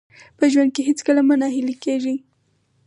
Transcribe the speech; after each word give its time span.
په 0.37 0.45
ژوند 0.51 0.69
کې 0.75 0.81
هېڅکله 0.89 1.21
مه 1.27 1.35
ناهیلي 1.41 1.75
کېږئ. 1.83 2.17